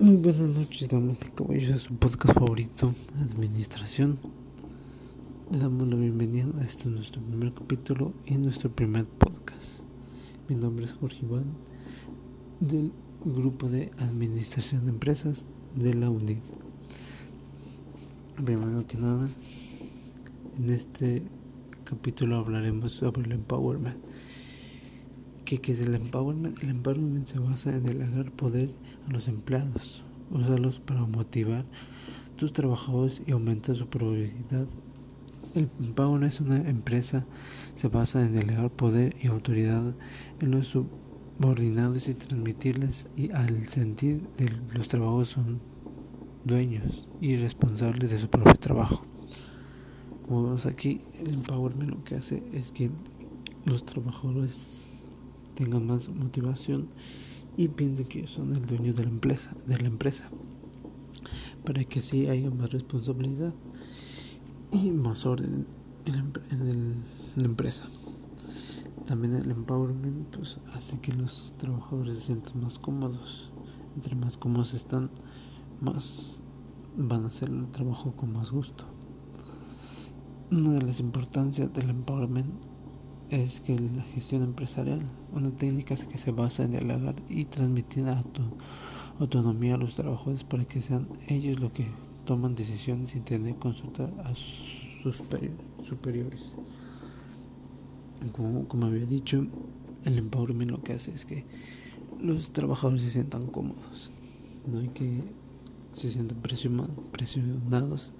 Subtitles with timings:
[0.00, 4.20] Muy buenas noches, damas y caballeros, su podcast favorito, Administración.
[5.50, 9.80] Le damos la bienvenida a este nuestro primer capítulo y nuestro primer podcast.
[10.48, 11.46] Mi nombre es Jorge Iván,
[12.60, 12.92] del
[13.24, 16.38] grupo de Administración de Empresas de la UNID.
[18.44, 19.28] Primero que nada,
[20.58, 21.24] en este
[21.82, 23.96] capítulo hablaremos sobre el empowerment.
[25.48, 26.62] ¿Qué, es el empowerment?
[26.62, 28.70] El empowerment se basa en delegar poder
[29.08, 31.64] a los empleados, usarlos para motivar
[32.36, 34.66] tus trabajadores y aumentar su probabilidad.
[35.54, 37.24] El empowerment es una empresa,
[37.76, 39.94] se basa en delegar poder y autoridad
[40.40, 45.60] en los subordinados y transmitirles y al sentir de los trabajadores son
[46.44, 49.02] dueños y responsables de su propio trabajo.
[50.26, 52.90] Como vemos aquí, el empowerment lo que hace es que
[53.64, 54.87] los trabajadores
[55.58, 56.88] tengan más motivación
[57.56, 60.30] y piensen que son el dueño de la empresa, de la empresa
[61.64, 63.52] para que así haya más responsabilidad
[64.70, 65.66] y más orden
[66.06, 67.04] en,
[67.36, 67.84] la empresa.
[69.06, 73.50] También el empowerment pues, hace que los trabajadores se sientan más cómodos.
[73.96, 75.10] Entre más cómodos están,
[75.80, 76.40] más
[76.96, 78.84] van a hacer el trabajo con más gusto.
[80.50, 82.50] Una de las importancias del empowerment
[83.30, 85.00] es que la gestión empresarial,
[85.32, 88.06] una técnica que se basa en dialogar y transmitir
[89.18, 91.86] autonomía a los trabajadores para que sean ellos los que
[92.24, 95.22] toman decisiones sin tener que consultar a sus
[95.82, 96.54] superiores.
[98.32, 99.46] Como, como había dicho,
[100.04, 101.44] el empowerment lo que hace es que
[102.20, 104.10] los trabajadores se sientan cómodos,
[104.66, 105.22] no hay que
[105.92, 106.38] se sientan
[107.12, 108.12] presionados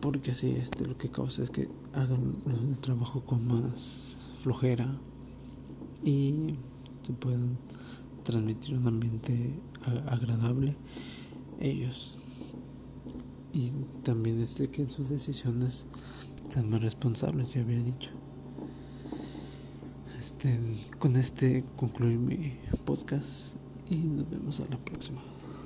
[0.00, 4.98] porque así este, lo que causa es que hagan el trabajo con más flojera
[6.04, 6.54] y
[7.06, 7.58] se puedan
[8.22, 9.58] transmitir un ambiente
[10.06, 10.76] agradable
[11.60, 12.16] ellos.
[13.52, 13.70] Y
[14.02, 15.86] también este que sus decisiones
[16.50, 18.10] sean más responsables ya había dicho.
[20.20, 20.58] Este
[20.98, 23.54] con este concluir mi podcast
[23.88, 25.35] y nos vemos a la próxima